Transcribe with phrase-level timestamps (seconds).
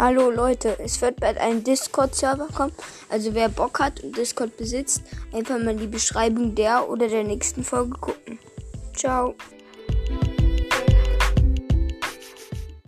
[0.00, 2.72] Hallo Leute, es wird bald ein Discord-Server kommen.
[3.08, 5.02] Also wer Bock hat und Discord besitzt,
[5.32, 8.38] einfach mal in die Beschreibung der oder der nächsten Folge gucken.
[8.94, 9.34] Ciao.